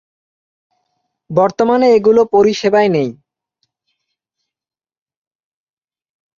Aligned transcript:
বর্তমানে 1.29 1.87
এগুলো 1.97 2.21
পরিষেবায় 2.33 2.89
নেই। 2.89 3.09